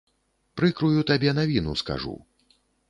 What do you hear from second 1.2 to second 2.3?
навіну скажу.